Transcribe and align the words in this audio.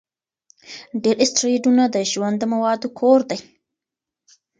ډېر 1.03 1.15
اسټروېډونه 1.23 1.83
د 1.89 1.97
ژوند 2.11 2.35
د 2.39 2.43
موادو 2.53 2.87
کور 2.99 3.19
دي. 3.29 3.39